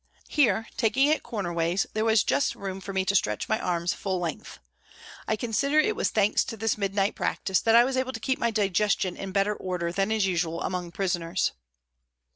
[0.29, 3.93] Here, taking it corner ways, there was just room for me to stretch my arms
[3.93, 4.57] full length.
[5.27, 8.39] I consider it was thanks to this midnight practice that I was able to keep
[8.39, 11.51] my digestion in better order than is usual among prisoners.